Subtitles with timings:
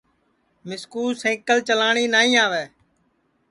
[0.67, 2.63] مِسکُو سئکل چلاٹؔی نائی آوے